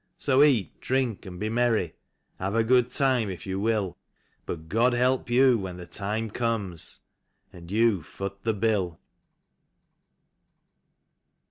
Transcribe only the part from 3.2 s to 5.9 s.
if you will, But Grod help you when the